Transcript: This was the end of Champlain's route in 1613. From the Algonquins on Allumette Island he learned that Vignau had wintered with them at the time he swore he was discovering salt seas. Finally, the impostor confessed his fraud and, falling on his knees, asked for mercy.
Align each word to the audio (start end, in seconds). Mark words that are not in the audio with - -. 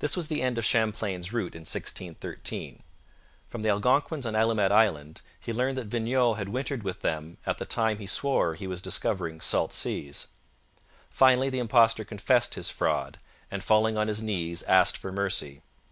This 0.00 0.16
was 0.16 0.26
the 0.26 0.42
end 0.42 0.58
of 0.58 0.64
Champlain's 0.64 1.32
route 1.32 1.54
in 1.54 1.60
1613. 1.60 2.82
From 3.48 3.62
the 3.62 3.68
Algonquins 3.68 4.26
on 4.26 4.34
Allumette 4.34 4.72
Island 4.72 5.22
he 5.38 5.52
learned 5.52 5.76
that 5.76 5.86
Vignau 5.88 6.34
had 6.34 6.48
wintered 6.48 6.82
with 6.82 7.02
them 7.02 7.38
at 7.46 7.58
the 7.58 7.64
time 7.64 7.98
he 7.98 8.08
swore 8.08 8.56
he 8.56 8.66
was 8.66 8.82
discovering 8.82 9.40
salt 9.40 9.72
seas. 9.72 10.26
Finally, 11.12 11.48
the 11.50 11.60
impostor 11.60 12.02
confessed 12.04 12.54
his 12.54 12.70
fraud 12.70 13.20
and, 13.52 13.62
falling 13.62 13.96
on 13.96 14.08
his 14.08 14.20
knees, 14.20 14.64
asked 14.64 14.96
for 14.98 15.12
mercy. 15.12 15.62